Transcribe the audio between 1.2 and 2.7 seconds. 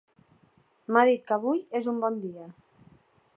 que avui és un bon dia.